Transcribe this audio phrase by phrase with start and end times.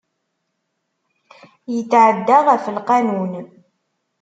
[1.73, 3.33] Yetɛedda ɣef lqanun.